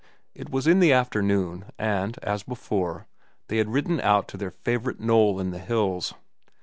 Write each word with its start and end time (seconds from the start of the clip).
It 0.33 0.49
was 0.49 0.65
in 0.65 0.79
the 0.79 0.91
afternoon, 0.91 1.65
and, 1.77 2.17
as 2.23 2.41
before, 2.41 3.05
they 3.49 3.57
had 3.57 3.69
ridden 3.71 4.01
out 4.01 4.27
to 4.29 4.37
their 4.37 4.49
favorite 4.49 4.99
knoll 4.99 5.39
in 5.39 5.51
the 5.51 5.59
hills. 5.59 6.15